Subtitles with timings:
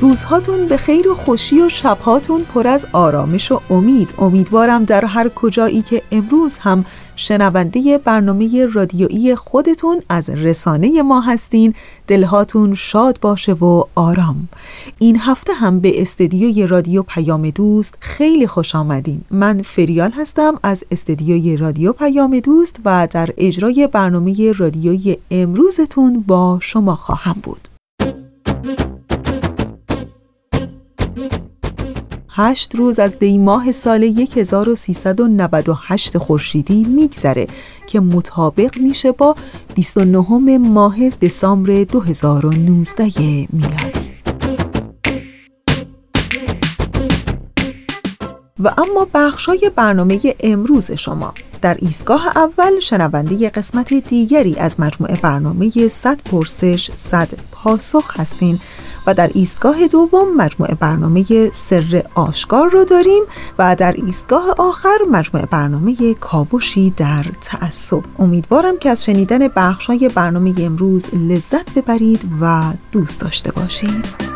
[0.00, 4.14] روزهاتون به خیر و خوشی و شبهاتون پر از آرامش و امید.
[4.18, 6.84] امیدوارم در هر کجایی که امروز هم
[7.16, 11.74] شنونده برنامه رادیویی خودتون از رسانه ما هستین
[12.06, 14.48] دلهاتون شاد باشه و آرام.
[14.98, 19.20] این هفته هم به استدیوی رادیو پیام دوست خیلی خوش آمدین.
[19.30, 26.58] من فریال هستم از استدیوی رادیو پیام دوست و در اجرای برنامه رادیویی امروزتون با
[26.62, 27.77] شما خواهم بود.
[32.40, 34.04] هشت روز از دی ماه سال
[34.36, 37.46] 1398 خورشیدی میگذره
[37.86, 39.34] که مطابق میشه با
[39.74, 43.04] 29 ماه دسامبر 2019
[43.52, 44.08] میلادی.
[48.60, 51.34] و اما بخشای برنامه امروز شما.
[51.62, 58.60] در ایستگاه اول شنونده قسمت دیگری از مجموعه برنامه 100 پرسش 100 پاسخ هستین.
[59.06, 63.22] و در ایستگاه دوم مجموعه برنامه سر آشکار رو داریم
[63.58, 68.02] و در ایستگاه آخر مجموعه برنامه کاوشی در تعصب.
[68.18, 74.28] امیدوارم که از شنیدن بخشای برنامه امروز لذت ببرید و دوست داشته باشید.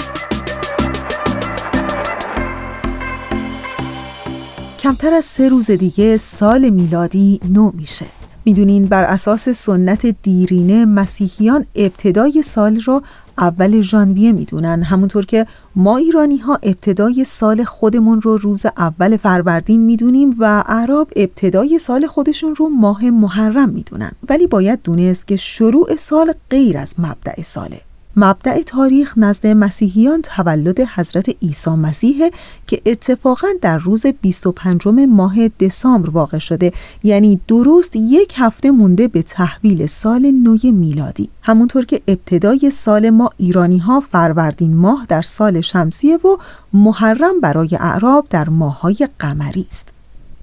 [4.78, 8.06] کمتر از سه روز دیگه سال میلادی نو میشه.
[8.44, 13.02] می‌دونین بر اساس سنت دیرینه مسیحیان ابتدای سال رو
[13.42, 14.82] اول ژانویه می‌دونن.
[14.82, 21.06] همونطور که ما ایرانی ها ابتدای سال خودمون رو روز اول فروردین می‌دونیم و عرب
[21.16, 24.12] ابتدای سال خودشون رو ماه محرم می‌دونن.
[24.28, 27.80] ولی باید دونست که شروع سال غیر از مبدع ساله.
[28.16, 32.30] مبدع تاریخ نزد مسیحیان تولد حضرت عیسی مسیح
[32.66, 39.22] که اتفاقا در روز 25 ماه دسامبر واقع شده یعنی درست یک هفته مونده به
[39.22, 41.28] تحویل سال نو میلادی.
[41.42, 46.36] همونطور که ابتدای سال ما ایرانی ها فروردین ماه در سال شمسیه و
[46.72, 49.88] محرم برای اعراب در ماهای قمری است.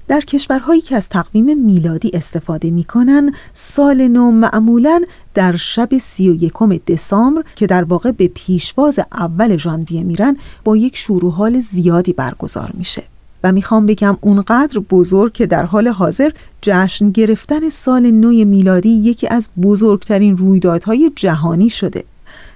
[0.09, 5.01] در کشورهایی که از تقویم میلادی استفاده می کنن سال نو معمولا
[5.39, 10.77] در شب سی و یکم دسامبر که در واقع به پیشواز اول ژانویه میرن با
[10.77, 13.03] یک شروع حال زیادی برگزار میشه
[13.43, 19.27] و می‌خوام بگم اونقدر بزرگ که در حال حاضر جشن گرفتن سال نو میلادی یکی
[19.27, 22.03] از بزرگترین رویدادهای جهانی شده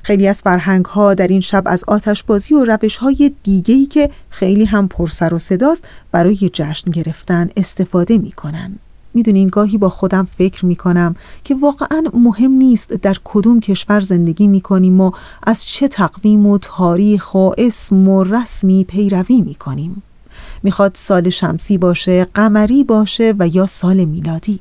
[0.02, 4.66] خیلی از فرهنگ ها در این شب از آتشبازی و روش های دیگهی که خیلی
[4.66, 8.80] هم پرسر و صداست برای جشن گرفتن استفاده می‌کنن.
[9.14, 15.02] می‌دونین گاهی با خودم فکر می‌کنم که واقعا مهم نیست در کدوم کشور زندگی می‌کنیم
[15.02, 15.12] و
[15.44, 20.04] از چه تقویم و تاریخ و اسم و رسمی پیروی می‌کنیم.
[20.64, 24.60] می‌خواد سال شمسی باشه، قمری باشه و یا سال میلادی.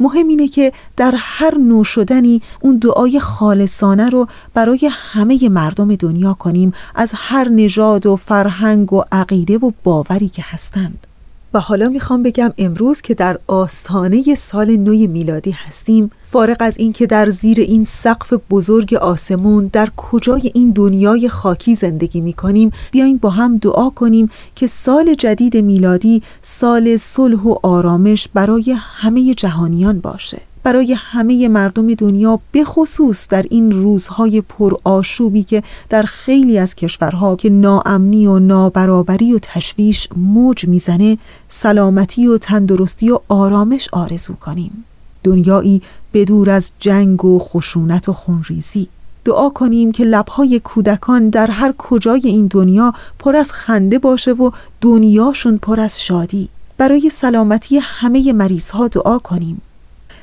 [0.00, 6.34] مهم اینه که در هر نو شدنی اون دعای خالصانه رو برای همه مردم دنیا
[6.34, 11.06] کنیم از هر نژاد و فرهنگ و عقیده و باوری که هستند.
[11.54, 17.06] و حالا می‌خوام بگم امروز که در آستانه سال نوی میلادی هستیم فارغ از اینکه
[17.06, 23.30] در زیر این سقف بزرگ آسمون در کجای این دنیای خاکی زندگی می‌کنیم بیاین با
[23.30, 30.47] هم دعا کنیم که سال جدید میلادی سال صلح و آرامش برای همه جهانیان باشه.
[30.62, 36.74] برای همه مردم دنیا به خصوص در این روزهای پر آشوبی که در خیلی از
[36.74, 41.18] کشورها که ناامنی و نابرابری و تشویش موج می‌زنه
[41.48, 44.84] سلامتی و تندرستی و آرامش آرزو کنیم.
[45.24, 45.82] دنیایی
[46.14, 48.88] بدور از جنگ و خشونت و خونریزی.
[49.24, 54.50] دعا کنیم که لبهای کودکان در هر کجای این دنیا پر از خنده باشه و
[54.80, 56.48] دنیاشون پر از شادی.
[56.78, 59.62] برای سلامتی همه مریض ها دعا کنیم.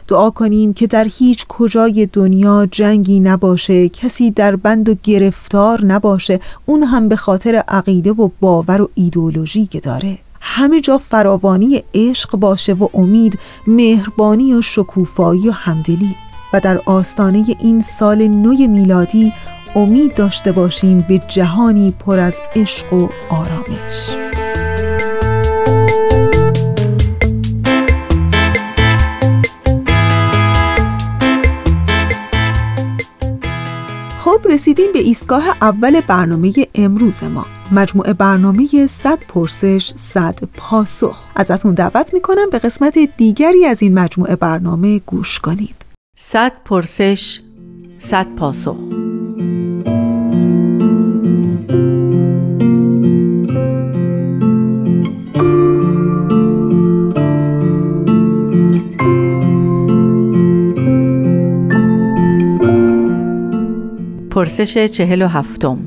[0.07, 6.39] دعا کنیم که در هیچ کجای دنیا جنگی نباشه کسی در بند و گرفتار نباشه.
[6.65, 10.17] اون هم به خاطر عقیده و باور و ایدولوژی که داره.
[10.41, 16.15] همه جا فراوانی عشق باشه و امید مهربانی و شکوفایی و همدلی.
[16.53, 19.33] و در آستانه این سال نو میلادی
[19.75, 24.34] امید داشته باشیم به جهانی پر از عشق و آرامش.
[34.35, 37.45] خب رسیدیم به ایستگاه اول برنامه امروز ما.
[37.71, 41.23] مجموعه برنامه 100 پرسش 100 پاسخ.
[41.35, 45.75] ازتون دعوت می‌کنم به قسمت دیگری از این مجموعه برنامه گوش کنید.
[46.17, 47.41] 100 پرسش
[47.99, 49.04] 100 پاسخ.
[64.45, 65.77] پرسش چهل و هفتم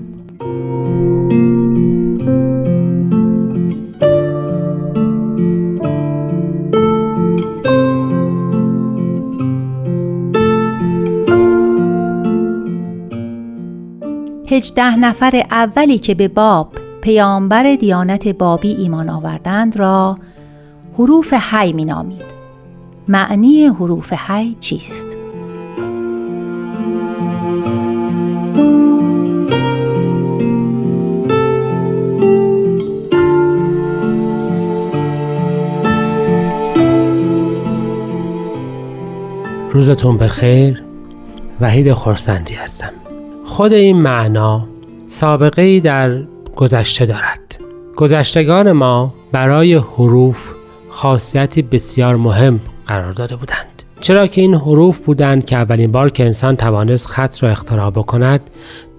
[14.50, 16.72] هجده نفر اولی که به باب
[17.02, 20.19] پیامبر دیانت بابی ایمان آوردند را
[20.99, 22.38] حروف حی می نامید.
[23.08, 25.18] معنی حروف حی چیست؟
[39.79, 40.83] روزتون بخیر.
[41.61, 42.93] وحید خورسندی هستم.
[43.45, 44.67] خود این معنا
[45.09, 46.23] سابقه ای در
[46.57, 47.61] گذشته دارد.
[47.97, 50.53] گذشتگان ما برای حروف
[50.91, 53.83] خاصیتی بسیار مهم قرار داده بودند.
[54.01, 58.51] چرا که این حروف بودند که اولین بار که انسان توانست خط را اختراع بکند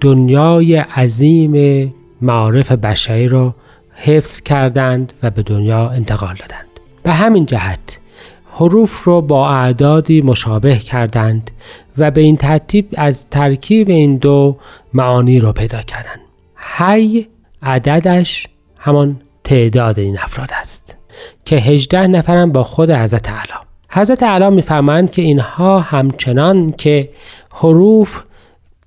[0.01, 3.55] دنیای عظیم معارف بشری را
[3.93, 6.67] حفظ کردند و به دنیا انتقال دادند.
[7.03, 7.99] به همین جهت
[8.59, 11.51] حروف رو با اعدادی مشابه کردند
[11.97, 14.57] و به این ترتیب از ترکیب این دو
[14.93, 16.19] معانی رو پیدا کردند.
[16.77, 17.27] هی
[17.63, 18.47] عددش
[18.77, 20.97] همان تعداد این افراد است
[21.45, 27.09] که هجده نفرم با خود حضرت علا حضرت علا میفرمایند که اینها همچنان که
[27.53, 28.23] حروف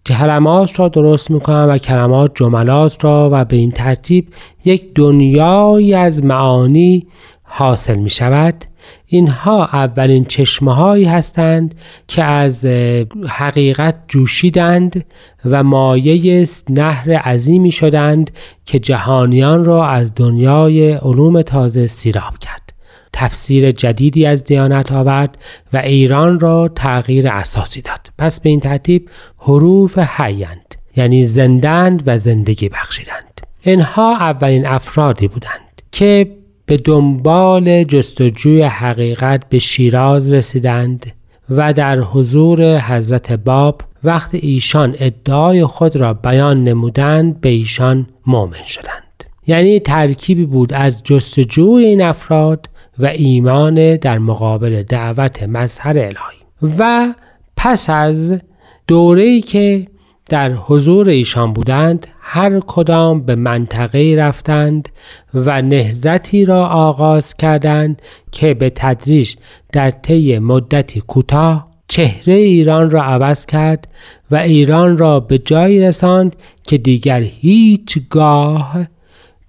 [0.06, 4.28] کلمات را درست می‌کنند و کلمات جملات را و به این ترتیب
[4.64, 7.06] یک دنیایی از معانی
[7.42, 8.64] حاصل می شود
[9.06, 11.74] اینها اولین چشمه هایی هستند
[12.08, 12.66] که از
[13.28, 15.04] حقیقت جوشیدند
[15.44, 18.30] و مایه نهر عظیمی شدند
[18.66, 22.72] که جهانیان را از دنیای علوم تازه سیراب کرد.
[23.12, 25.38] تفسیر جدیدی از دیانت آورد
[25.72, 28.10] و ایران را تغییر اساسی داد.
[28.18, 33.40] پس به این ترتیب حروف حیند یعنی زندند و زندگی بخشیدند.
[33.60, 36.36] اینها اولین افرادی بودند که
[36.66, 41.12] به دنبال جستجوی حقیقت به شیراز رسیدند
[41.50, 48.64] و در حضور حضرت باب وقت ایشان ادعای خود را بیان نمودند به ایشان مؤمن
[48.66, 49.24] شدند.
[49.46, 52.68] یعنی ترکیبی بود از جستجوی این افراد
[52.98, 56.76] و ایمان در مقابل دعوت مظهر الهی.
[56.78, 57.14] و
[57.56, 58.40] پس از
[58.86, 59.86] دوره‌ای که
[60.32, 64.88] در حضور ایشان بودند هر کدام به منطقه رفتند
[65.34, 69.34] و نهزتی را آغاز کردند که به تدریج
[69.72, 73.88] در طی مدتی کوتاه چهره ایران را عوض کرد
[74.30, 76.36] و ایران را به جایی رساند
[76.66, 78.76] که دیگر هیچگاه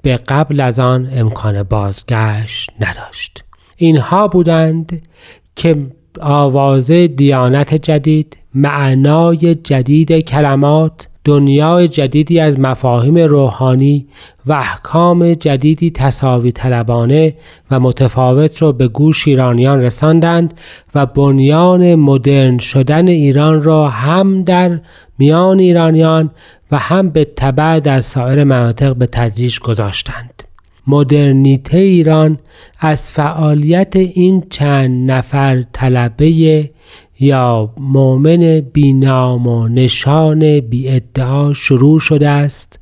[0.01, 3.43] به قبل از آن امکان بازگشت نداشت.
[3.77, 5.07] اینها بودند
[5.55, 5.87] که
[6.21, 14.07] آواز دیانت جدید معنای جدید کلمات دنیای جدیدی از مفاهیم روحانی
[14.45, 17.35] و احکام جدیدی تصاوی طلبانه
[17.71, 20.53] و متفاوت را به گوش ایرانیان رساندند
[20.95, 24.79] و بنیان مدرن شدن ایران را هم در
[25.17, 26.31] میان ایرانیان
[26.71, 30.43] و هم به تبع در سایر مناطق به تدریج گذاشتند.
[30.87, 32.39] مدرنیته ایران
[32.79, 36.69] از فعالیت این چند نفر طلبه
[37.19, 42.79] یا مؤمن بینام و نشان بی ادعا شروع شده است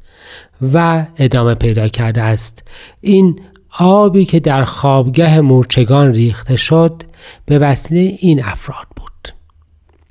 [0.74, 2.68] و ادامه پیدا کرده است.
[3.02, 3.40] این
[3.80, 7.04] آبی که در خوابگه مورچگان ریخته شد
[7.46, 9.12] به وسیله این افراد بود.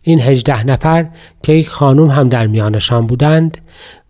[0.03, 1.09] این هجده نفر
[1.43, 3.59] که یک خانوم هم در میانشان بودند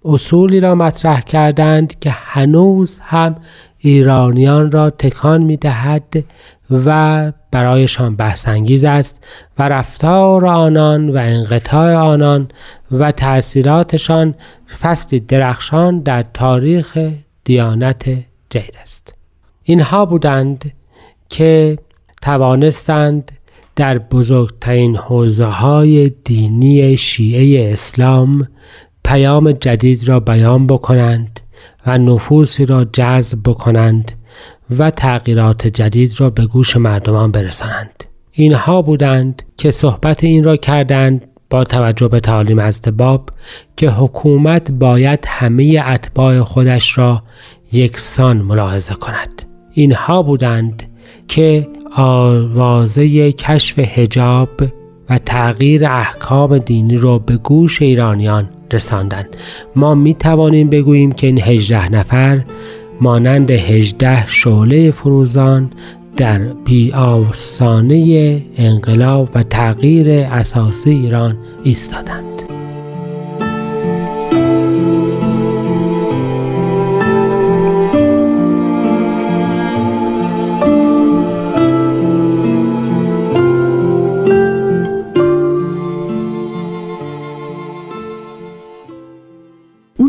[0.04, 3.34] اصولی را مطرح کردند که هنوز هم
[3.78, 6.24] ایرانیان را تکان می دهد
[6.70, 9.24] و برایشان بحثانگیز است
[9.58, 12.48] و رفتار آنان و انقطاع آنان
[12.92, 14.34] و تأثیراتشان
[14.80, 16.98] فصلی درخشان در تاریخ
[17.44, 18.08] دیانت
[18.50, 19.14] جدید است.
[19.62, 20.72] اینها بودند
[21.28, 21.78] که
[22.22, 23.32] توانستند
[23.76, 28.48] در بزرگترین حوزه های دینی شیعه اسلام
[29.04, 31.40] پیام جدید را بیان بکنند
[31.86, 34.12] و نفوسی را جذب بکنند
[34.78, 38.04] و تغییرات جدید را به گوش مردمان برسانند.
[38.32, 43.30] اینها بودند که صحبت این را کردند با توجه به تعالیم از باب
[43.76, 47.22] که حکومت باید همه اتباع خودش را
[47.72, 49.42] یکسان ملاحظه کند.
[49.72, 50.82] اینها بودند
[51.28, 54.48] که آوازه کشف هجاب
[55.10, 59.36] و تغییر احکام دینی را به گوش ایرانیان رساندند
[59.76, 62.44] ما می توانیم بگوییم که این هجده نفر
[63.00, 65.70] مانند هجده شعله فروزان
[66.16, 72.42] در بی آسانه انقلاب و تغییر اساسی ایران ایستادند.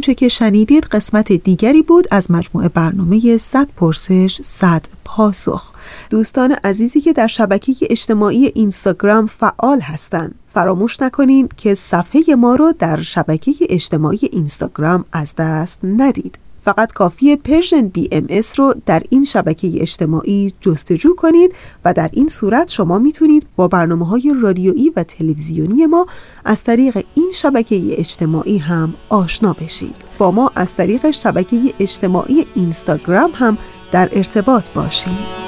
[0.02, 5.72] اونچه که شنیدید قسمت دیگری بود از مجموعه برنامه 100 پرسش 100 پاسخ.
[6.10, 12.74] دوستان عزیزی که در شبکه اجتماعی اینستاگرام فعال هستند فراموش نکنید که صفحه ما رو
[12.80, 16.38] در شبکه اجتماعی اینستاگرام از دست ندید.
[16.62, 22.70] فقط کافی Persian BMS رو در این شبکه اجتماعی جستجو کنید و در این صورت
[22.70, 26.06] شما می‌تونید با برنامه های رادیویی و تلویزیونی ما
[26.46, 29.96] از طریق این شبکه اجتماعی هم آشنا بشید.
[30.18, 33.58] با ما از طریق شبکه اجتماعی اینستاگرام هم
[33.92, 35.42] در ارتباط باشید.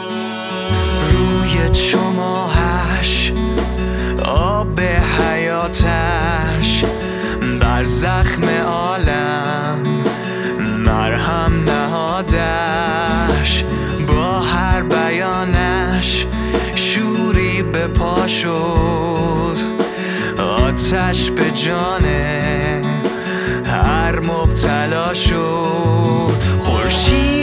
[1.11, 3.33] روی چماهش
[4.25, 6.85] آب حیاتش
[7.61, 9.92] بر زخم عالم.
[10.93, 13.63] مرهم نهادش
[14.07, 16.25] با هر بیانش
[16.75, 19.57] شوری به پا شد.
[20.39, 22.05] آتش به جان
[23.65, 26.33] هر مبتلا شد.
[26.59, 27.42] خورشید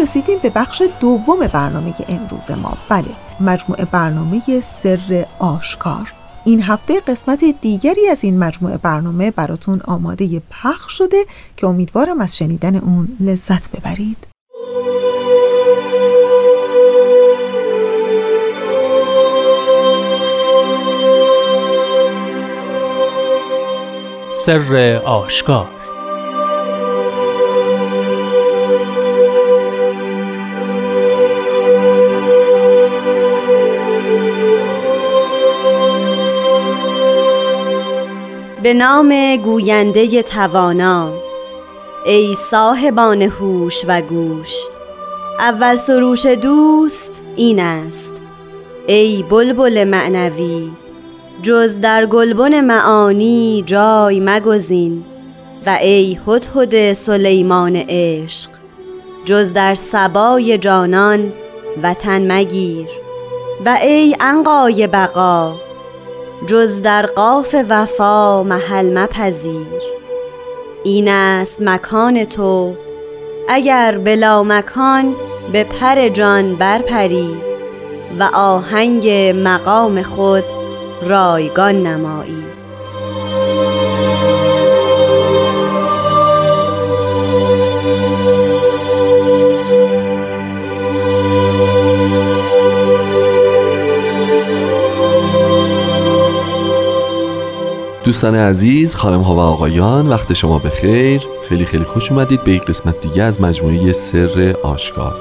[0.00, 2.78] رسیدیم به بخش دوم برنامه امروز ما.
[2.88, 3.08] بله
[3.40, 6.12] مجموعه برنامه سر آشکار.
[6.44, 11.24] این هفته قسمت دیگری از این مجموعه برنامه براتون آماده پخش شده
[11.56, 14.26] که امیدوارم از شنیدن اون لذت ببرید.
[24.32, 25.79] سر آشکار
[38.62, 41.12] به نام گوینده توانا.
[42.06, 44.54] ای صاحبان هوش و گوش
[45.38, 48.22] اول سروش دوست این است.
[48.86, 50.70] ای بلبل معنوی
[51.42, 55.04] جز در گلبن معانی جای مگزین.
[55.66, 58.50] و ای هدهد سلیمان عشق
[59.24, 61.32] جز در سبای جانان
[61.82, 62.86] وطن مگیر.
[63.66, 65.69] و ای عنقای بقا
[66.46, 69.80] جز در قاف وفا محل مپذیر.
[70.84, 72.74] این است مکان تو
[73.48, 75.14] اگر بلا مکان
[75.52, 77.36] به پر جان برپری
[78.18, 80.44] و آهنگ مقام خود
[81.02, 82.44] رایگان نمایی.
[98.10, 101.22] دوستان عزیز خانم ها و آقایان وقت شما بخیر.
[101.48, 105.14] خیلی خیلی خوش اومدید به یک قسمت دیگه از مجموعه سر آشکار.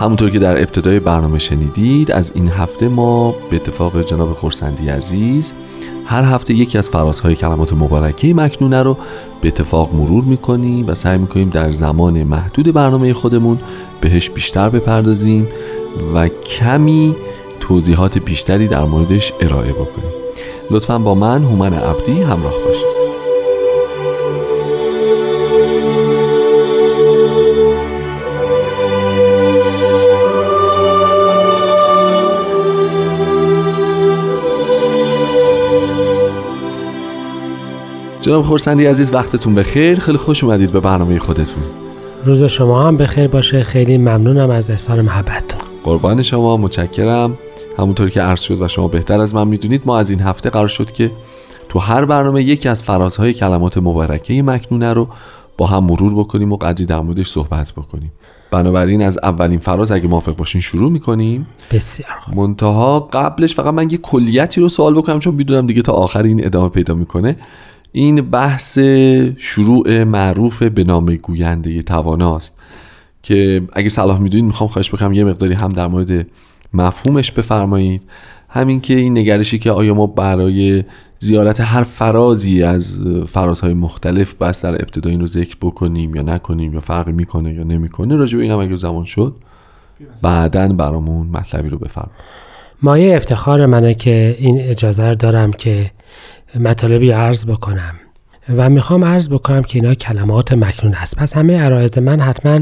[0.00, 5.52] همونطور که در ابتدای برنامه شنیدید از این هفته ما به اتفاق جناب خورسندی عزیز
[6.06, 8.96] هر هفته یکی از فرازهای کلمات مبارکه مکنونه رو
[9.40, 13.58] به اتفاق مرور می‌کنیم و سعی می‌کنیم در زمان محدود برنامه خودمون
[14.00, 15.48] بهش بیشتر بپردازیم
[16.14, 17.14] و کمی
[17.60, 20.21] توضیحات بیشتری در موردش ارائه بکنیم.
[20.72, 23.02] لطفا با من هومن عبدی همراه باشید.
[38.20, 40.00] جناب خورسندی عزیز وقتتون بخیر.
[40.00, 41.62] خیلی خوش اومدید به برنامه خودتون.
[42.24, 43.62] روز شما هم بخیر باشه.
[43.62, 45.60] خیلی ممنونم از اظهار محبتتون.
[45.84, 46.56] قربان شما.
[46.56, 47.38] متشکرم.
[47.78, 50.68] همونطور که عرض شد و شما بهتر از من می‌دونید ما از این هفته قرار
[50.68, 51.10] شد که
[51.68, 55.08] تو هر برنامه یکی از فرازهای کلمات مبارکه مکنونه رو
[55.58, 58.12] با هم مرور بکنیم و قدری در موردش صحبت بکنیم.
[58.50, 61.46] بنابراین از اولین فراز اگه موافق باشین شروع می‌کنیم.
[61.70, 62.36] بسیار خوب.
[62.36, 66.46] منتها قبلش فقط من یه کلیتی رو سوال بکنم چون می‌دونم دیگه تا آخر این
[66.46, 67.36] ادامه پیدا می‌کنه.
[67.92, 68.78] این بحث
[69.36, 72.58] شروع معروف به نام گوینده تواناست
[73.22, 76.26] که اگه صلاح می‌دونید می‌خوام خواهش بکنم یه مقداری هم در مورد
[76.74, 78.02] مفهومش بفرمایید.
[78.48, 80.84] همین که این نگرشی که آیا ما برای
[81.18, 86.74] زیارت هر فرازی از فرازهای مختلف بس در ابتدا این رو ذکر بکنیم یا نکنیم
[86.74, 89.34] یا فرقی می‌کنه یا نمی‌کنه راجع به این هم اگه زمان شد
[90.22, 92.10] بعدا برامون مطلبی رو بفرم
[92.82, 95.90] مایه افتخار منه که این اجازه رو دارم که
[96.60, 97.94] مطالبی عرض بکنم.
[98.48, 101.16] و می‌خوام عرض بکنم که اینا کلمات مکنون است.
[101.16, 102.60] پس همه عرایز من حتما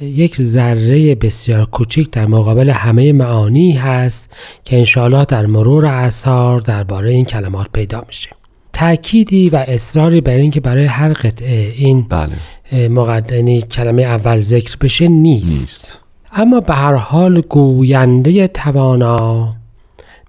[0.00, 4.30] یک ذره بسیار کوچیک در مقابل همه معانی هست
[4.64, 8.30] که انشاءالله در مرور اثار درباره این کلمات پیدا میشه.
[8.72, 12.88] تأکیدی و اصراری بر این که برای هر قطعه این بله.
[12.88, 15.50] مقدنی کلمه اول ذکر بشه نیست.
[15.50, 16.00] نیست.
[16.32, 19.54] اما به هر حال گوینده توانا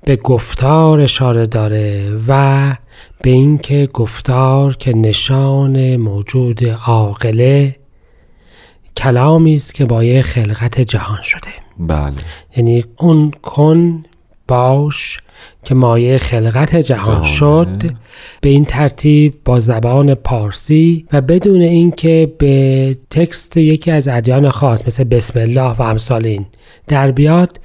[0.04, 2.76] به گفتار اشاره داره و
[3.22, 7.76] به اینکه گفتار که نشان موجود عاقله
[8.98, 12.14] کلامی است که بایه خلقت جهان شده بله
[12.58, 14.04] یعنی اون کن
[14.48, 15.20] باش
[15.64, 17.24] که مایه خلقت جهان.
[17.24, 17.84] شد
[18.42, 24.82] به این ترتیب با زبان پارسی و بدون اینکه به تکست یکی از ادیان خاص
[24.88, 26.46] مثل بسم الله و امثال این
[26.88, 27.60] در بیاد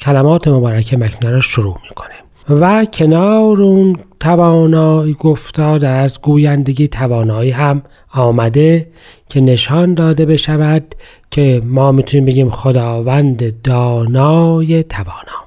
[0.00, 2.14] کلمات مبارکه مکنه را شروع می‌کنه
[2.60, 8.88] و کنار اون توانایی گفتار از گویندگی توانایی هم آمده
[9.28, 10.94] که نشان داده بشود
[11.30, 15.44] که ما می‌تونیم بگیم خداوند دانای توانا.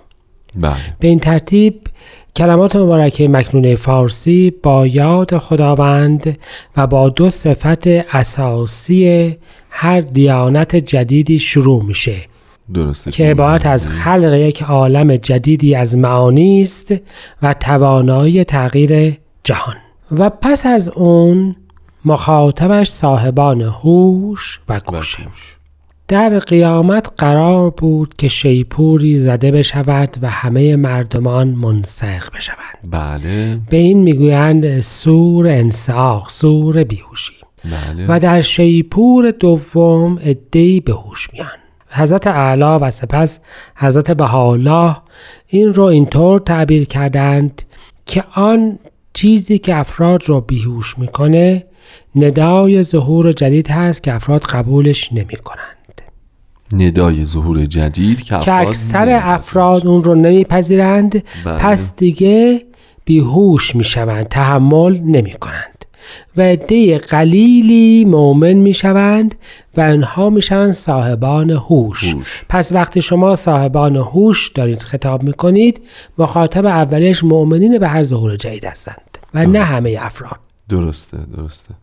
[0.55, 0.75] بله.
[0.99, 1.81] به این ترتیب
[2.35, 6.37] کلمات مبارکه مکنونه فارسی با یاد خداوند
[6.77, 9.35] و با دو صفت اساسی
[9.69, 12.15] هر دیانت جدیدی شروع میشه.
[12.73, 16.93] درسته که عبارت از خلق یک عالم جدیدی از معانی است
[17.41, 19.75] و توانایی تغییر جهان.
[20.11, 21.55] و پس از اون
[22.05, 25.17] مخاطبش صاحبان هوش و گوش.
[26.07, 32.91] در قیامت قرار بود که شیپوری زده بشود و همه مردمان منسق بشوند.
[32.91, 33.59] بله.
[33.69, 37.33] به این می‌گویند سور انساق سور بیهوشی.
[37.65, 38.05] بله.
[38.07, 41.47] و در شیپور دوم ادهی به هوش میان.
[41.89, 43.39] حضرت اعلی و سپس
[43.75, 44.97] حضرت بهاءالله
[45.47, 47.61] این رو اینطور تعبیر کردند
[48.05, 48.79] که آن
[49.13, 51.65] چیزی که افراد رو بیهوش می‌کنه
[52.15, 56.01] ندای ظهور جدید هست که افراد قبولش نمی کنند.
[56.73, 59.19] ندای ظهور جدید که که اکثر.
[59.23, 61.57] افراد اون رو نمیپذیرند بله.
[61.57, 62.65] پس دیگه
[63.05, 65.76] بیهوش می شوند تحمل نمی کنند
[66.37, 69.35] و عده قلیلی مؤمن می شوند
[69.77, 72.15] و آنها می شوند صاحبان هوش.
[72.49, 75.81] پس وقتی شما صاحبان هوش دارید خطاب می کنید
[76.17, 80.39] مخاطب اولیش مؤمنین به هر ظهور جدید هستند و نه همه افراد.
[80.69, 81.73] درسته درسته.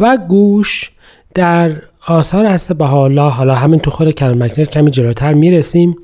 [0.00, 0.90] و گوش
[1.34, 1.72] در
[2.06, 5.96] آثار هست به حالا حالا همین تو خود کلام مکنر کمی جلوتر می‌رسیم.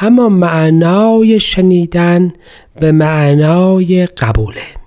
[0.00, 2.32] اما معنای شنیدن
[2.80, 4.79] به معنای قبوله.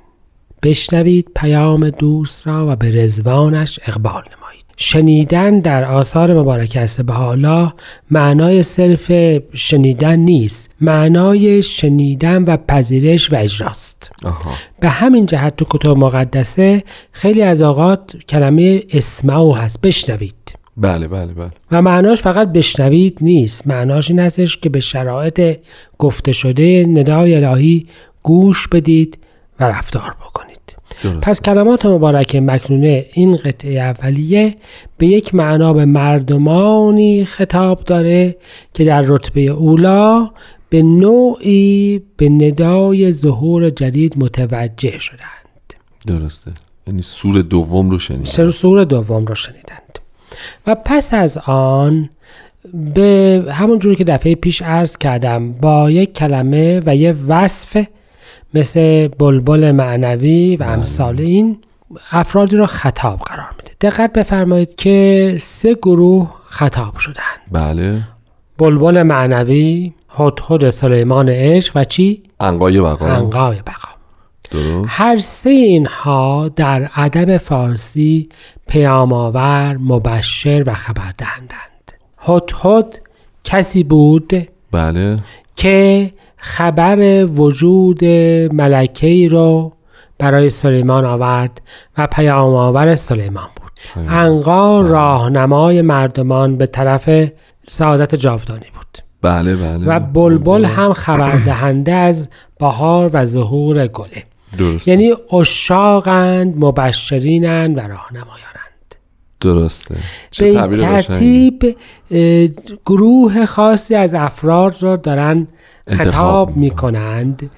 [0.63, 4.63] بشنوید پیام دوست را و به رزوانش اقبال نمایید.
[4.78, 7.02] شنیدن در آثار مبارک است.
[7.02, 7.73] به حالا
[8.12, 9.12] معنای صرف
[9.54, 10.71] شنیدن نیست.
[10.82, 14.12] معنای شنیدن و پذیرش و اجراست.
[14.26, 14.52] آها.
[14.80, 19.82] به همین جهت تو کتب مقدسه خیلی از اوقات کلمه اسمعو هست.
[19.82, 20.36] بشنوید.
[20.78, 21.52] بله بله بله.
[21.71, 23.67] و معناش فقط بشنوید نیست.
[23.67, 25.58] معناش این هستش که به شرایط
[25.97, 27.88] گفته شده ندای الهی
[28.23, 29.17] گوش بدید
[29.60, 30.53] و رفتار بکنید.
[31.03, 34.56] درست پس کلمات مبارک مکنونه این قطعه اولیه
[34.97, 38.36] به یک معنا به مردمانی خطاب داره
[38.73, 40.29] که در رتبه اولا
[40.69, 45.73] به نوعی به ندای ظهور جدید متوجه شدند.
[46.08, 46.51] درسته.
[46.88, 49.99] یعنی سور دوم رو شنید سر سور دوم را شنیدند.
[50.67, 52.10] و پس از آن
[52.95, 57.86] به همون جوری که دفعه پیش عرض کردم با یک کلمه و یه وصف
[58.54, 61.58] مثل بلبل معنوی و امثال این
[62.12, 63.72] افرادی را خطاب قرار میده.
[63.82, 68.02] دقت بفرمایید که سه گروه خطاب شدند بله.
[68.58, 73.08] بلبل معنوی هدهد سلیمان عشق و چی؟ انقای بقا.
[73.08, 73.89] انقای بقا.
[74.52, 74.86] درست.
[74.88, 78.30] هر سه اینها در ادب فارسی
[78.68, 81.92] پیامآور مبشر و خبر دهندند.
[82.20, 83.02] هدهد
[83.44, 84.34] کسی بود
[84.72, 85.20] بله.
[85.56, 86.12] که
[86.43, 88.06] خبر وجود
[88.53, 89.73] ملکه رو
[90.19, 91.62] برای سلیمان آورد
[91.97, 93.71] و پیامآور سلیمان بود.
[94.10, 97.29] انقا راهنمای مردمان به طرف
[97.67, 98.97] سعادت جاودانی بود.
[99.21, 99.86] بله بله.
[99.88, 102.29] و بلبل هم خبر دهنده از
[102.60, 104.23] بهار و ظهور گله.
[104.58, 108.53] درست یعنی اشاقند مبشرینند و راهنمایانند.
[109.43, 109.95] درسته.
[110.39, 110.67] به این.
[110.67, 111.75] ترتیب
[112.86, 115.47] گروه خاصی از افراد را دارن
[115.88, 117.51] خطاب می کنند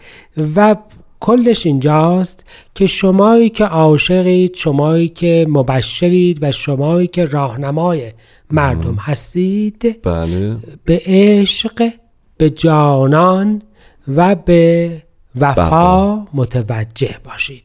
[0.55, 0.75] و
[1.19, 2.45] کلش اینجاست
[2.75, 8.11] که شمایی که عاشقید شمایی که مبشرید و شمایی که راهنمای
[8.51, 10.57] مردم هستید بله.
[10.85, 11.91] به عشق
[12.37, 13.61] به جانان
[14.07, 14.91] و به
[15.39, 17.64] وفا متوجه باشید.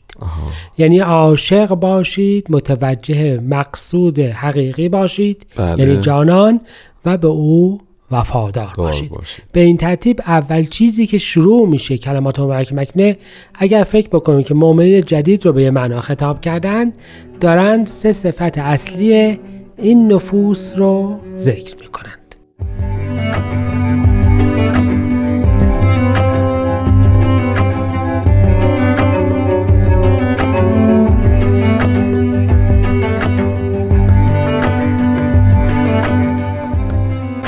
[0.78, 5.78] یعنی عاشق باشید متوجه مقصود حقیقی باشید بله.
[5.78, 6.60] یعنی جانان
[7.04, 7.80] و به او
[8.10, 9.44] وفادار دار باشید باشید.
[9.52, 13.16] به این ترتیب اول چیزی که شروع میشه کلمات مبارک مکنه
[13.54, 16.92] اگر فکر بکنیم که مؤمنین جدید رو به یه معنا خطاب کردن
[17.40, 19.38] دارند سه صفت اصلی
[19.76, 22.36] این نفوس رو ذکر می‌کنند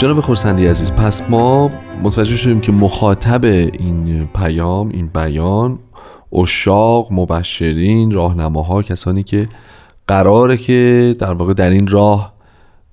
[0.02, 1.70] جناب خورسندی عزیز پس ما
[2.02, 5.78] متوجه شدیم که مخاطب این پیام این بیان
[6.32, 9.48] اشاق مبشرین راهنماها کسانی که
[10.06, 12.32] قراره که در واقع در این راه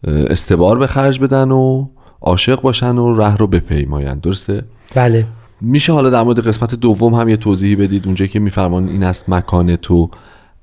[0.03, 1.87] اه، استبار به خرج بدن و
[2.21, 4.21] عاشق باشن و ره رو بپیمایند.
[4.21, 4.63] درسته؟
[4.95, 5.25] بله.
[5.61, 8.05] میشه حالا در مورد قسمت دوم هم یه توضیحی بدید.
[8.05, 10.09] اونجا که میفرمان این است مکان تو.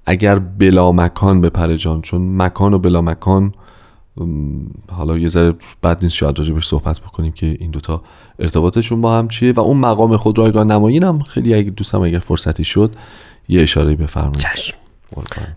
[0.06, 3.52] اگر بلا مکان بپره جان چون مکان و بلا مکان
[4.92, 8.02] حالا یه ذره بد نیست شاید راجبش صحبت بکنیم که این دوتا
[8.38, 12.18] ارتباطشون با هم چیه و اون مقام خود رایگاه نمایین هم خیلی اگه دوستم اگر
[12.18, 12.94] فرصتی شد
[13.48, 14.46] یه اشاره بفرمایید.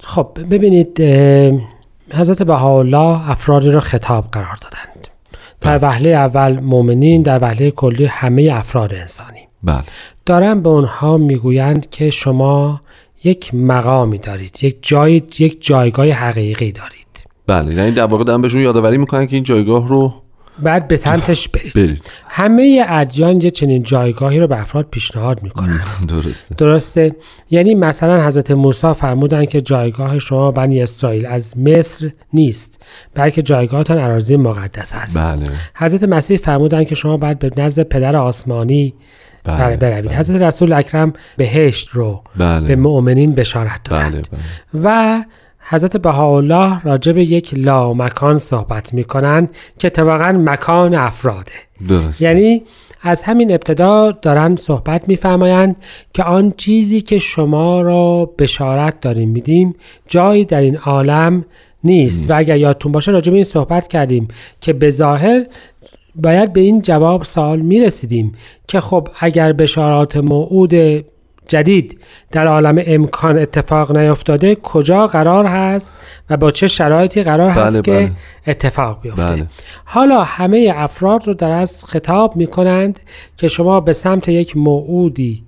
[0.04, 1.02] خب ببینید
[2.13, 5.08] حضرت بهاءالله افرادی را خطاب قرار دادند.
[5.62, 9.39] در وهله اول مؤمنین در وهله کلی همه افراد انسانی.
[9.63, 9.84] بله.
[10.26, 12.82] دارن به اونها می‌گویند که شما
[13.24, 17.09] یک مقامی دارید یک جای یک جایگاه حقیقی دارید.
[17.50, 20.14] بله یعنی در واقع دارن بهشون یادآوری می‌کنن که این جایگاه رو
[20.64, 22.12] بعد به سمتش برید, برید.
[22.28, 25.82] همه ادیان یه چنین جایگاهی رو به افراد پیشنهاد می‌کنن.
[26.08, 26.56] درسته.
[26.56, 27.16] درسته.
[27.50, 32.84] یعنی مثلا حضرت موسی فرمودن که جایگاه شما بنی اسرائیل از مصر نیست
[33.14, 35.18] بلکه جایگاهتان اراضی مقدس است.
[35.18, 35.48] بله.
[35.76, 38.94] حضرت مسیح فرمودن که شما باید به نزد پدر آسمانی
[39.44, 40.06] بله بله بروید.
[40.06, 40.20] بله.
[40.20, 42.68] حضرت رسول اکرم بهشت رو بله.
[42.68, 44.84] به مؤمنین بشارت بله دادند بله.
[44.84, 45.24] و
[45.70, 51.52] حضرت بهاءالله راجع به یک لامکان صحبت می‌کنن که اتفاقا مکان افراده.
[51.90, 52.26] درسته.
[52.26, 52.64] یعنی
[53.02, 55.76] از همین ابتدا دارن صحبت میفرمایند
[56.14, 59.76] که آن چیزی که شما را بشارت داریم میدیم
[60.08, 61.46] جایی در این عالم
[61.84, 64.28] نیست, و اگر یادتون باشه راجع به این صحبت کردیم
[64.62, 65.46] که به ظاهر
[66.16, 68.36] باید به این جواب سوال می‌رسیدیم
[68.68, 70.74] که خب اگر بشارات موعود
[71.50, 72.00] جدید
[72.32, 75.96] در عالم امکان اتفاق نیفتاده کجا قرار هست
[76.30, 78.12] و با چه شرایطی قرار هست بله، که بله.
[78.48, 79.48] اتفاق بیفته بله.
[79.86, 83.00] حالا همه افراد رو در از خطاب می کنند
[83.38, 85.44] که شما به سمت یک موعودی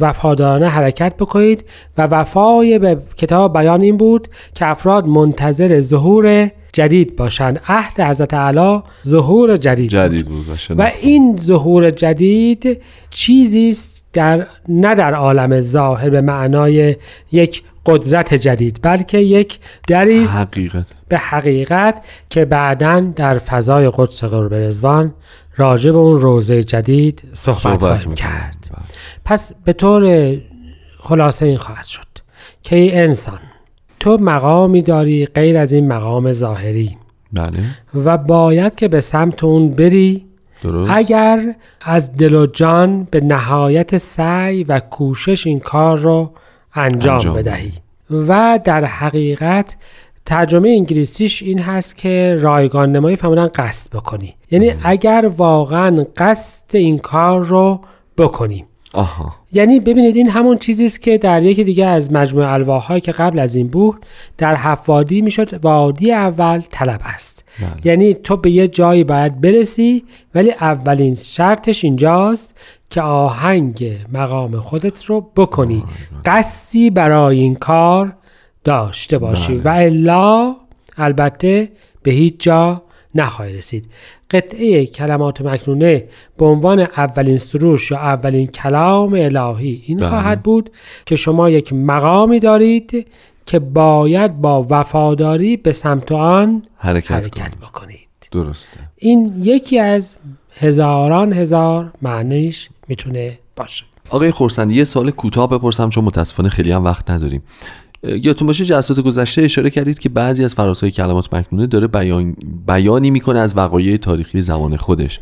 [0.00, 1.64] وفادارانه حرکت بکنید
[1.98, 8.34] و وفای به کتاب بیان این بود که افراد منتظر ظهور جدید باشند عهد حضرت
[8.34, 10.00] اعلی ظهور جدید, بود.
[10.00, 10.74] جدید بود باشه.
[10.74, 16.96] و این ظهور جدید چیزی است در نه در عالم ظاهر به معنای
[17.32, 20.86] یک قدرت جدید بلکه یک دری است حقیقت.
[21.08, 25.14] به حقیقت که بعدا در فضای قدس قرب رضوان
[25.56, 28.14] راجع به اون روزه جدید صحبت, خواهیم.
[28.14, 28.70] کرد.
[29.24, 30.34] پس به طور
[30.98, 32.06] خلاصه این خواهد شد
[32.62, 33.38] که ای انسان
[34.00, 36.96] تو مقامی داری غیر از این مقام ظاهری.
[37.32, 37.58] بله.
[37.94, 40.26] و باید که به سمت اون بری
[40.64, 46.32] درست؟ اگر از دل و جان به نهایت سعی و کوشش این کار رو
[46.74, 47.72] انجام, انجام بدهی.
[48.10, 49.76] و در حقیقت
[50.26, 54.34] ترجمه انگلیسیش این هست که رایگان نمایی فهمونن قصد بکنی.
[54.50, 57.80] یعنی اگر واقعا قصد این کار رو
[58.18, 58.64] بکنی.
[58.92, 59.34] آها.
[59.54, 63.38] یعنی ببینید این همون چیزی است که در یکی دیگه از مجموعه الواحهایی که قبل
[63.38, 64.06] از این بود
[64.38, 65.64] در هفت وادی می‌شد.
[65.64, 67.44] وادی اول طلب است.
[67.60, 67.70] بله.
[67.84, 72.56] یعنی تو به یه جایی باید برسی ولی اولین شرطش اینجاست
[72.90, 75.84] که آهنگ مقام خودت رو بکنی.
[76.24, 78.16] قصدی برای این کار
[78.64, 79.56] داشته باشی.
[79.56, 80.54] و الا
[80.96, 81.68] البته
[82.02, 82.82] به هیچ جا
[83.14, 83.86] نخواهی رسید.
[84.30, 86.04] قطعه کلمات مکنونه
[86.38, 89.82] به عنوان اولین سروش یا اولین کلام الهی.
[89.86, 90.08] این بله.
[90.08, 90.70] خواهد بود
[91.06, 93.06] که شما یک مقامی دارید
[93.46, 97.56] که باید با وفاداری به سمت آن حرکت, حرکت.
[97.56, 98.08] بکنید.
[98.32, 98.78] درسته.
[98.96, 100.16] این یکی از
[100.58, 103.84] هزاران هزار معنیش می‌تونه باشه.
[104.10, 107.42] آقای خورسندی یه سوال کوتاه بپرسم چون متاسفانه خیلی هم وقت نداریم.
[108.06, 112.36] یادتون باشه جلسات گذشته اشاره کردید که بعضی از فرازهای کلمات مکنونه داره بیان...
[112.66, 115.20] بیانی می‌کنه از وقایع تاریخی زمان خودش.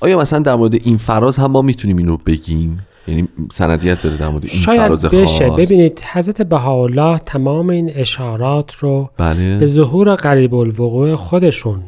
[0.00, 4.16] آیا مثلا در مورد این فراز هم ما می‌تونیم این رو بگیم؟ یعنی سندیت داره
[4.16, 5.48] در مورد این شاید فراز بشه.
[5.48, 5.58] خاص.
[5.58, 9.58] ببینید حضرت بهاءالله تمام این اشارات رو بله.
[9.58, 11.80] به ظهور قریب الوقوع خودشون.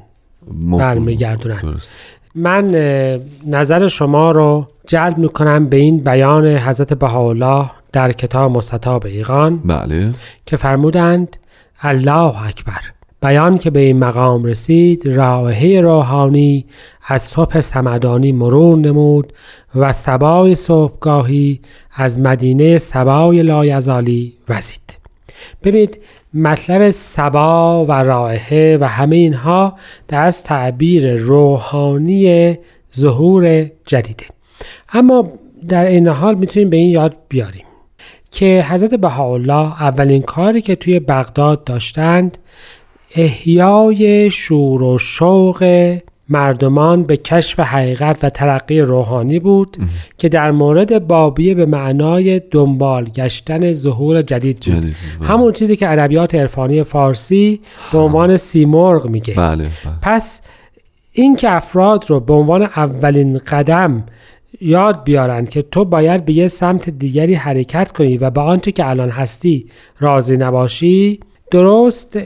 [0.78, 1.62] برمیگردونن.
[2.34, 2.66] من
[3.46, 10.12] نظر شما رو جلب می‌کنم به این بیان حضرت بهاءالله در کتاب مستطاب ایقان بله.
[10.46, 11.36] که فرمودند
[11.80, 12.80] الله اکبر.
[13.22, 16.66] بیان که به این مقام رسید رائحه روحانی
[17.06, 19.32] از صبح سمدانی مرور نمود
[19.74, 21.60] و سبای صبحگاهی
[21.94, 24.98] از مدینه سبای لایزالی وزید.
[25.64, 26.00] ببینید
[26.34, 29.76] مطلب سبا و رائحه و همه اینها
[30.08, 32.54] در از تعبیر روحانی
[32.96, 34.24] ظهور جدیده.
[34.92, 35.32] اما
[35.68, 37.64] در این حال می‌تونیم به این یاد بیاریم.
[38.30, 42.38] که حضرت بهاءالله اولین کاری که توی بغداد داشتند
[43.14, 49.76] احیای شور و شوق مردمان به کشف حقیقت و ترقی روحانی بود
[50.18, 54.62] که در مورد بابیه به معنای دنبال گشتن ظهور جدید بود.
[54.62, 55.28] جدید بود، بله.
[55.28, 57.60] همون چیزی که ادبیات عرفانی فارسی
[57.92, 59.34] به عنوان سیمرغ میگه.
[59.34, 59.70] بله بله.
[60.02, 60.42] پس
[61.12, 64.04] این که افراد رو به عنوان اولین قدم
[64.60, 68.88] یاد بیارن که تو باید به یه سمت دیگری حرکت کنی و به آنچه که
[68.88, 69.66] الان هستی
[70.00, 71.20] راضی نباشی.
[71.50, 72.18] درست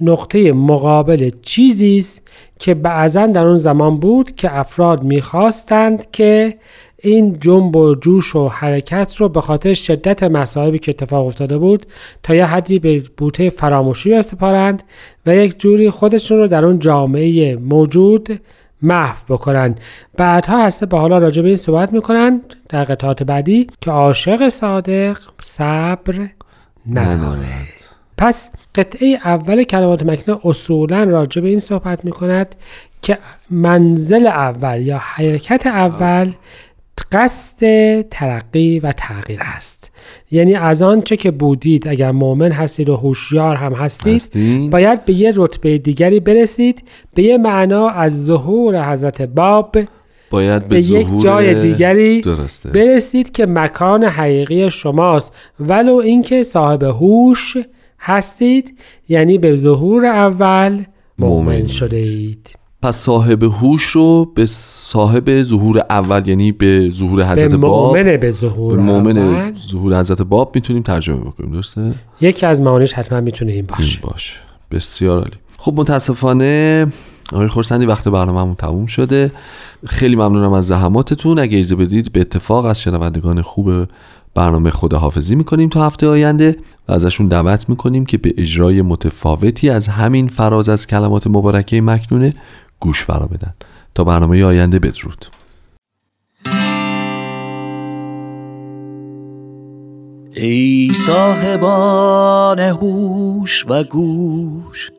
[0.00, 6.54] نقطه مقابل چیزی است که بعضا در اون زمان بود که افراد می‌خواستند که
[7.02, 11.86] این جنب و جوش و حرکت رو به خاطر شدت مصائبی که اتفاق افتاده بود
[12.22, 14.82] تا یه حدی به بوته فراموشی بسپارند
[15.26, 18.40] و یک جوری خودشون رو در اون جامعه موجود
[18.82, 19.74] محو بکنن
[20.16, 25.18] بعدها هسته به حالا راجع به این صحبت می‌کنن در قطعات بعدی که عاشق صادق
[25.42, 26.28] صبر
[26.90, 27.46] نداره
[28.18, 32.54] پس قطعه اول کلمات مکنه اصولا راجع به این صحبت می کند
[33.02, 33.18] که
[33.50, 36.32] منزل اول یا حرکت اول
[37.12, 37.60] قصد
[38.00, 39.92] ترقی و تغییر است.
[40.30, 45.32] یعنی از آنچه که بودید اگر مؤمن هستید و هوشیار هم هستید؟ باید به یه
[45.36, 46.82] رتبه دیگری برسید.
[47.14, 49.76] به یه معنا از ظهور حضرت باب
[50.30, 52.70] باید به, به یک جای دیگری درسته.
[52.70, 55.34] برسید که مکان حقیقی شماست.
[55.60, 57.56] ولو اینکه صاحب هوش
[58.00, 60.84] هستید یعنی به ظهور اول
[61.18, 61.66] مؤمن.
[61.66, 67.56] شده اید پس صاحب هوش رو به صاحب ظهور اول یعنی به ظهور حضرت به
[67.56, 69.54] باب به ظهور به مؤمن.
[69.70, 73.82] ظهور حضرت باب می‌تونیم ترجمه بکنیم درسته؟ یکی از معانیش حتما می‌تونه این باشه.
[73.82, 74.34] این باشه.
[74.70, 75.36] بسیار عالی.
[75.56, 76.86] خب متاسفانه
[77.32, 79.30] آقای خورسندی وقت برنامه‌مون تموم شده.
[79.86, 81.38] خیلی ممنونم از زحماتتون.
[81.38, 83.70] اگه اجازه بدید به اتفاق از شنوندگان خوب
[84.34, 86.56] برنامه خداحافظی می‌کنیم تا هفته آینده
[86.88, 92.34] و ازشون دعوت می‌کنیم که به اجرای متفاوتی از همین فراز از کلمات مبارکه مکنونه
[92.80, 93.54] گوش فرا بدن.
[93.94, 95.26] تا برنامه آینده بدرود.
[100.34, 104.90] ای صاحبان هوش و گوش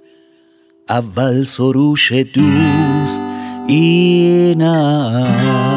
[0.89, 3.21] اول سروش دوست
[3.67, 5.69] این است.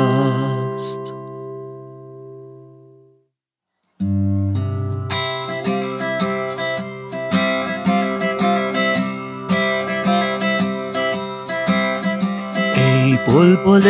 [13.12, 13.86] ای بلبل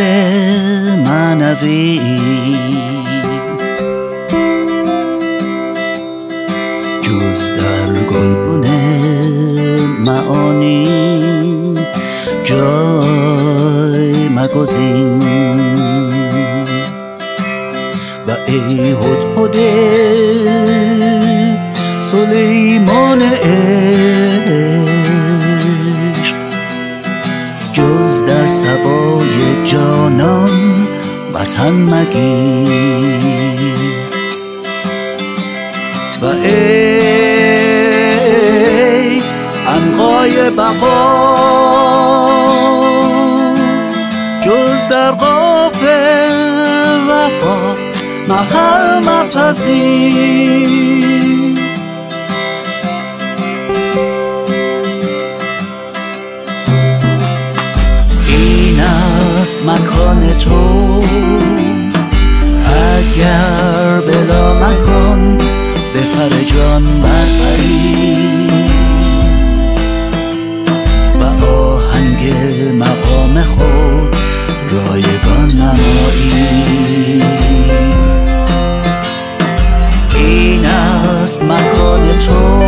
[1.06, 2.00] معنوی.
[7.02, 8.68] جز در گلبن
[10.04, 10.88] معانی
[12.44, 15.22] جای مگزین.
[18.28, 19.56] و ای هدهد
[22.00, 24.11] سلیمان عشق
[28.22, 30.86] در سبای جانان
[31.34, 33.22] وطن مگیر.
[36.22, 37.62] و ای
[39.68, 41.36] انقای بقا
[44.40, 45.82] جز در قاف
[47.08, 47.74] وفا
[48.28, 50.91] محل مپذیر
[63.02, 65.36] اگر بلا مکن
[65.94, 68.48] به پر جان برپری
[71.20, 72.34] و آهنگ
[72.78, 74.16] مقام خود
[74.70, 77.22] رایگان نمایی.
[80.14, 82.62] این است مکان تو.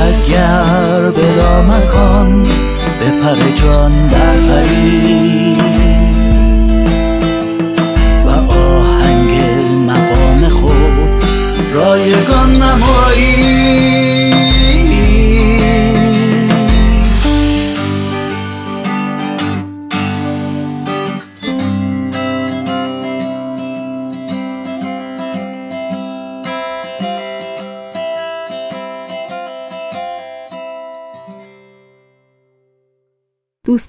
[0.00, 2.42] اگر بلا مکان
[3.00, 4.29] به پر جان برپری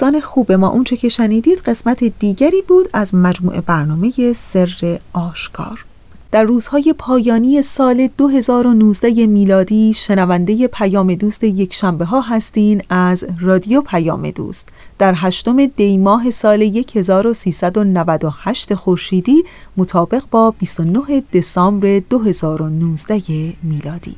[0.02, 5.86] دوستان خوب ما اونچه که شنیدید قسمت دیگری بود از مجموعه برنامه سر آشکار.
[6.32, 13.82] در روزهای پایانی سال 2019 میلادی شنونده پیام دوست یک شنبه ها هستین از رادیو
[13.82, 14.70] پیام دوست.
[14.98, 16.62] در هشتم دی ماه سال
[16.96, 19.44] 1398 خورشیدی
[19.78, 23.22] مطابق با 29 دسامبر 2019
[23.64, 24.16] میلادی.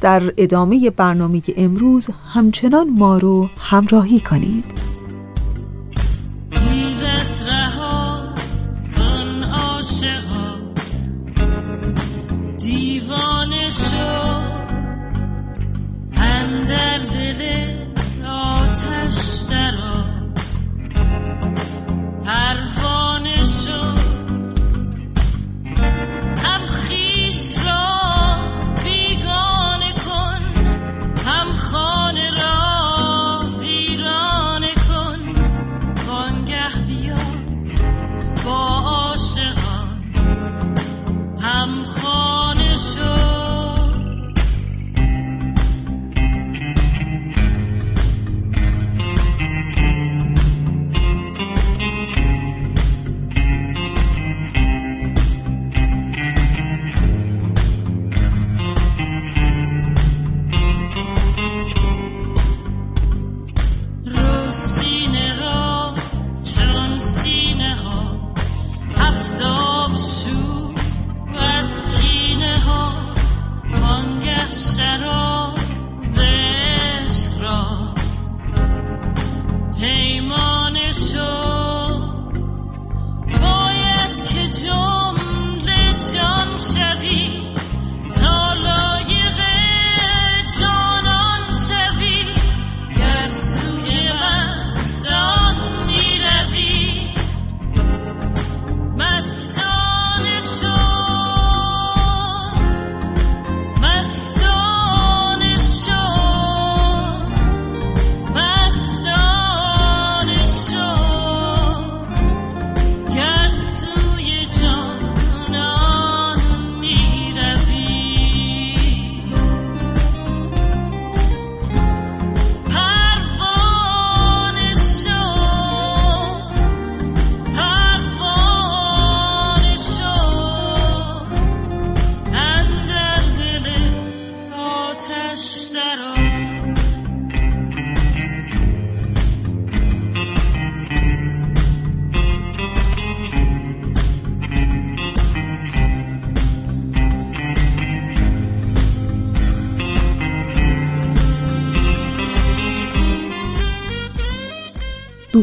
[0.00, 4.93] در ادامه برنامه امروز همچنان ما رو همراهی کنید.
[6.54, 6.93] mm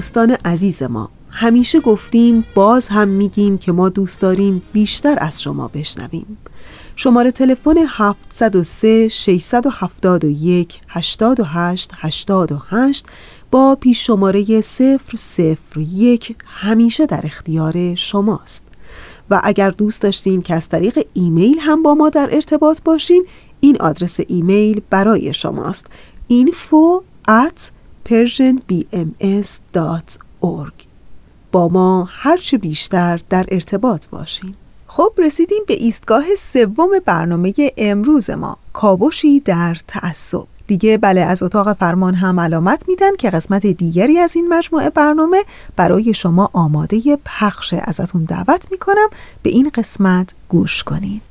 [0.01, 5.67] دوستان عزیز ما همیشه گفتیم باز هم میگیم که ما دوست داریم بیشتر از شما
[5.67, 6.37] بشنویم.
[6.95, 13.05] شماره تلفن 703 671 88 88
[13.51, 18.63] با پیش شماره 001 همیشه در اختیار شماست.
[19.29, 23.25] و اگر دوست داشتین که از طریق ایمیل هم با ما در ارتباط باشین
[23.59, 25.85] این آدرس ایمیل برای شماست.
[26.31, 27.03] info
[28.09, 30.73] persianbms.org
[31.51, 34.55] با ما هرچه بیشتر در ارتباط باشین.
[34.87, 38.57] خب رسیدیم به ایستگاه سوم برنامه امروز ما.
[38.73, 40.43] کاوشی در تعصب.
[40.67, 45.43] دیگه بله از اتاق فرمان هم علامت میدن که قسمت دیگری از این مجموعه برنامه
[45.75, 49.09] برای شما آماده پخش ازتون دعوت می‌کنم.
[49.43, 51.30] به این قسمت گوش کنید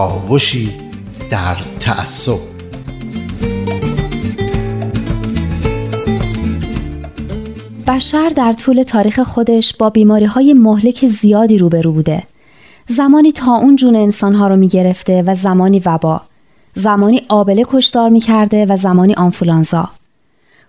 [0.00, 0.70] کاوشی
[1.30, 2.38] در تعصب
[7.86, 12.22] بشر در طول تاریخ خودش با بیماری های مهلک زیادی روبرو بوده.
[12.88, 16.20] زمانی تا اون جون انسانها رو می گرفته و زمانی وبا.
[16.74, 19.88] زمانی آبله کشدار می کرده و زمانی آنفولانزا.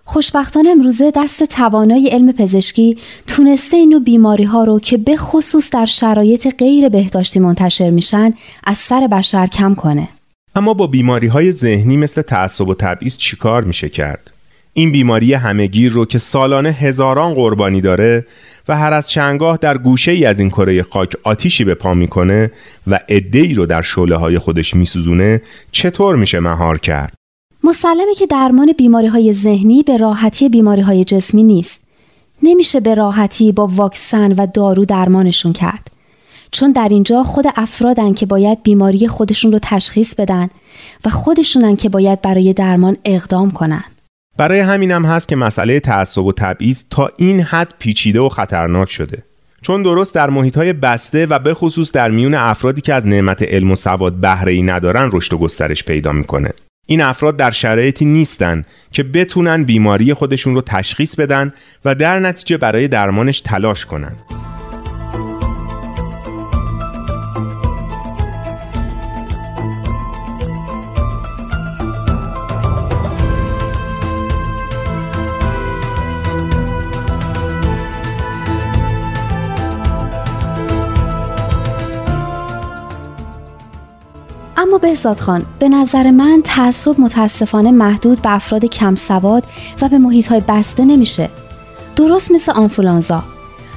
[0.04, 5.86] خوشبختانه امروزه دست توانای علم پزشکی تونسته اینو بیماری ها رو که به خصوص در
[5.86, 8.34] شرایط غیر بهداشتی منتشر میشن
[8.64, 10.08] از سر بشر کم کنه.
[10.54, 14.30] اما با بیماری های ذهنی مثل تعصب و تبعیض چیکار میشه کرد؟
[14.72, 18.26] این بیماری همهگیر رو که سالانه هزاران قربانی داره
[18.68, 22.50] و هر از چنگاه در گوشه ای از این کره خاک آتیشی به پا می‌کنه
[22.86, 25.42] و ای رو در شعله های خودش میسوزونه
[25.72, 27.14] چطور میشه مهار کرد؟
[27.64, 31.80] مسلمه که درمان بیماری های ذهنی به راحتی بیماری های جسمی نیست.
[32.42, 35.90] نمیشه به راحتی با واکسن و دارو درمانشون کرد.
[36.50, 40.48] چون در اینجا خود افرادن که باید بیماری خودشون رو تشخیص بدن
[41.04, 43.84] و خودشونن که باید برای درمان اقدام کنن.
[44.36, 49.22] برای همینم هست که مسئله تعصب و تبعیض تا این حد پیچیده و خطرناک شده
[49.62, 53.42] چون درست در محیط های بسته و به خصوص در میون افرادی که از نعمت
[53.42, 56.50] علم و سواد بهره ای ندارن رشد و گسترش پیدا می‌کنه
[56.86, 61.52] این افراد در شرایطی نیستن که بتونن بیماری خودشون رو تشخیص بدن
[61.84, 64.16] و در نتیجه برای درمانش تلاش کنن.
[84.72, 89.44] اما بهزاد خان به نظر من تعصب متاسفانه محدود به افراد کم سواد
[89.82, 91.28] و به محیط های بسته نمیشه.
[91.96, 93.24] درست مثل آنفولانزا.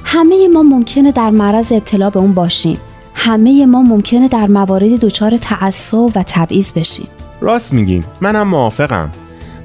[0.04, 2.78] همه ما ممکنه در معرض ابتلا به اون باشیم.
[3.14, 7.08] همه ما ممکنه در موارد دچار تعصب و تبعیض بشیم.
[7.40, 8.04] راست میگین.
[8.20, 9.10] منم موافقم.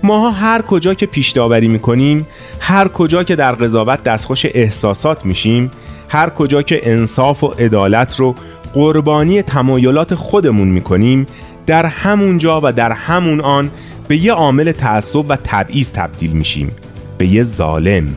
[0.04, 2.28] ماها هر کجا که پیش داوری می‌کنیم
[2.60, 5.72] هر کجا که در قضاوت دستخوش احساسات میشیم
[6.10, 8.36] هر کجا که انصاف و عدالت رو
[8.74, 11.28] قربانی تمایلات خودمون می‌کنیم
[11.68, 13.72] در همون جا و در همون آن
[14.08, 16.72] به یه عامل تعصب و تبعیض تبدیل میشیم
[17.18, 18.08] به یه ظالم.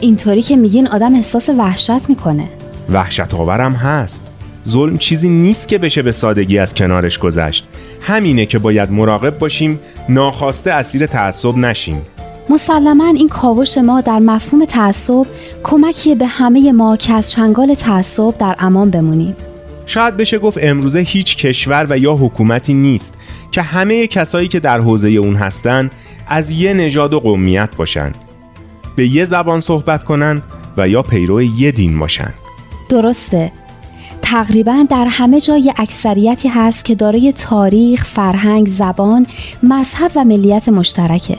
[0.00, 2.48] اینطوری که میگین آدم احساس وحشت می‌کنه.
[2.92, 4.24] وحشت آورم هست.
[4.68, 7.68] ظلم چیزی نیست که بشه به سادگی از کنارش گذشت.
[8.00, 12.02] همینه که باید مراقب باشیم ناخواسته اسیر تعصب نشیم.
[12.50, 15.26] مسلما این کاوش ما در مفهوم تعصب
[15.62, 19.36] کمکی به همه ما که از چنگال تعصب در امان بمونیم.
[19.86, 23.14] شاید بشه گفت امروزه هیچ کشور و یا حکومتی نیست
[23.52, 25.90] که همه کسایی که در حوزه اون هستن
[26.28, 28.12] از یه نژاد و قومیت باشن.
[28.96, 30.42] به یه زبان صحبت کنن
[30.76, 32.30] و یا پیرو یه دین باشن.
[32.88, 33.52] درسته.
[34.22, 39.26] تقریبا در همه جای اکثریتی هست که دارای تاریخ، فرهنگ، زبان،
[39.62, 41.38] مذهب و ملیت مشترکه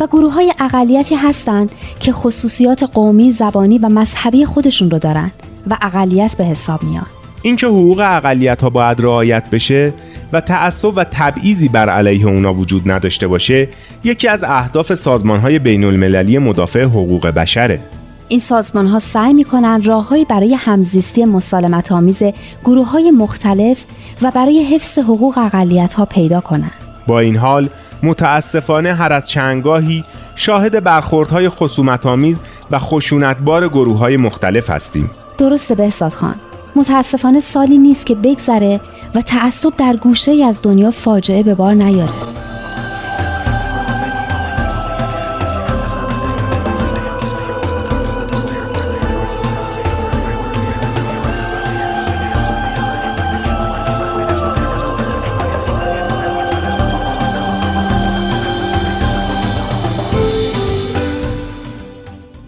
[0.00, 5.30] و گروه های اقلیتی هستند که خصوصیات قومی، زبانی و مذهبی خودشون رو دارن
[5.70, 7.06] و اقلیت به حساب میان.
[7.44, 9.92] اینکه حقوق اقلیت ها باید رعایت بشه
[10.32, 13.68] و تعصب و تبعیضی بر علیه اونا وجود نداشته باشه
[14.04, 17.80] یکی از اهداف سازمان های بین المللی مدافع حقوق بشره
[18.28, 22.22] این سازمان ها سعی می‌کنن راههایی برای همزیستی مسالمت آمیز
[22.64, 23.84] گروه های مختلف
[24.22, 26.72] و برای حفظ حقوق اقلیت ها پیدا کنند.
[27.06, 27.68] با این حال
[28.02, 30.04] متاسفانه هر از چنگاهی
[30.36, 32.38] شاهد برخوردهای خصومت آمیز
[32.70, 35.10] و خشونتبار گروه های مختلف هستیم.
[35.38, 36.34] درسته بهزاد خان.
[36.76, 38.80] متاسفانه سالی نیست که بگذره
[39.14, 42.12] و تعصب در گوشه ای از دنیا فاجعه به بار نیاره.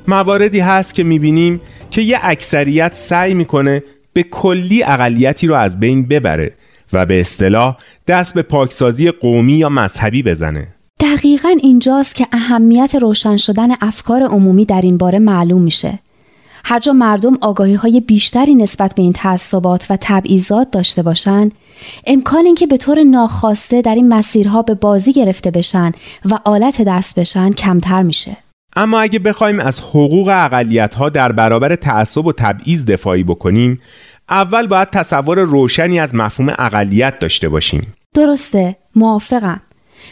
[0.08, 1.60] مواردی هست که می‌بینیم
[1.90, 3.82] که یه اکثریت سعی می‌کنه
[4.16, 6.52] به کلی اقلیتی رو از بین ببره
[6.92, 10.68] و به اصطلاح دست به پاکسازی قومی یا مذهبی بزنه
[11.00, 15.98] دقیقا اینجاست که اهمیت روشن شدن افکار عمومی در این باره معلوم میشه.
[16.64, 21.52] هر جا مردم آگاهی های بیشتری نسبت به این تعصبات و تبعیضات داشته باشند،
[22.06, 25.92] امکان اینکه به طور ناخواسته در این مسیرها به بازی گرفته بشن
[26.24, 28.36] و آلت دست بشن کمتر میشه.
[28.76, 33.80] اما اگه بخوایم از حقوق اقلیت ها در برابر تعصب و تبعیض دفاعی بکنیم
[34.28, 39.60] اول باید تصور روشنی از مفهوم اقلیت داشته باشیم درسته، موافقم.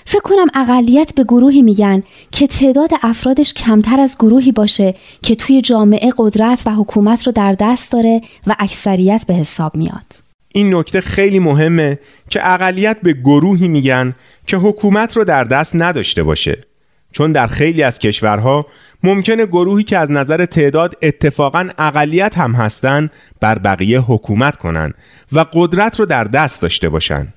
[0.04, 2.02] فکر کنم اقلیت به گروهی میگن
[2.32, 7.52] که تعداد افرادش کمتر از گروهی باشه که توی جامعه قدرت و حکومت رو در
[7.52, 10.24] دست داره و اکثریت به حساب میاد.
[10.52, 11.98] این نکته خیلی مهمه
[12.30, 14.14] که اقلیت به گروهی میگن
[14.46, 16.58] که حکومت رو در دست نداشته باشه
[17.14, 18.66] چون در خیلی از کشورها
[19.02, 23.10] ممکنه گروهی که از نظر تعداد اتفاقا اقلیت هم هستن
[23.40, 24.92] بر بقیه حکومت کنن
[25.32, 27.28] و قدرت رو در دست داشته باشن.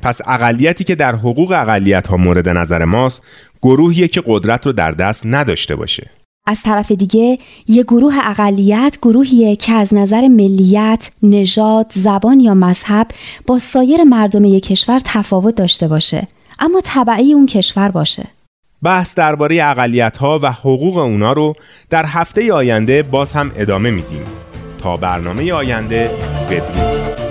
[0.00, 3.22] پس اقلیتی که در حقوق اقلیت ها مورد نظر ماست
[3.62, 6.10] گروهیه که قدرت رو در دست نداشته باشه.
[6.46, 13.06] از طرف دیگه یه گروه اقلیت گروهیه که از نظر ملیت، نژاد، زبان یا مذهب
[13.46, 16.28] با سایر مردم یک کشور تفاوت داشته باشه.
[16.58, 18.33] اما طبعی اون کشور باشه.
[18.84, 21.54] بحث درباره اقلیت ها و حقوق اونا رو
[21.90, 24.24] در هفته آینده باز هم ادامه میدیم.
[24.82, 26.10] تا برنامه آینده
[26.50, 27.23] بدرود.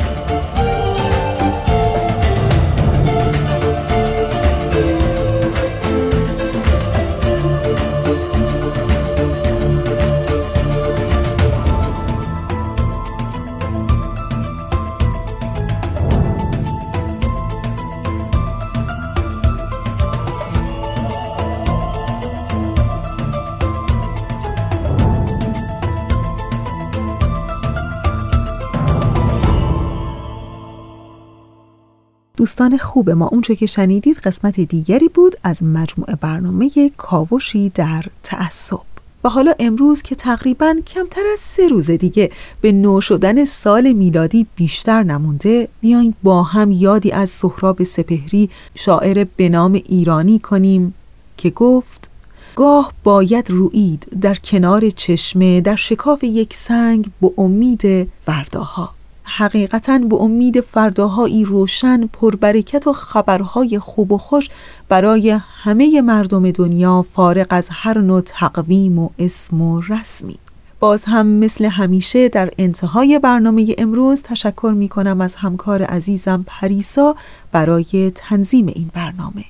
[32.43, 33.27] دوستان خوب ما.
[33.27, 38.79] اونچه که شنیدید قسمت دیگری بود از مجموعه برنامه کاوشی در تعصب.
[39.23, 42.31] و حالا امروز که تقریبا کمتر از سه روز دیگه
[42.61, 49.27] به نو شدن سال میلادی بیشتر نمونده بیاین با هم یادی از سهراب سپهری شاعر
[49.37, 50.93] به نام ایرانی کنیم
[51.37, 52.09] که گفت
[52.55, 58.93] گاه باید روید در کنار چشمه در شکاف یک سنگ به امید فرداها
[59.23, 64.49] حقیقتا به امید فرداهایی روشن پربرکت و خبرهای خوب و خوش
[64.89, 70.37] برای همه مردم دنیا فارغ از هر نوع تقویم و اسم و رسمی.
[70.79, 77.15] باز هم مثل همیشه در انتهای برنامه امروز تشکر می کنم از همکار عزیزم پریسا
[77.51, 79.45] برای تنظیم این برنامه.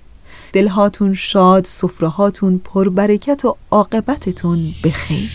[0.53, 5.30] دلهاتون شاد، سفرهاتون پربرکت و عاقبتتون بخیر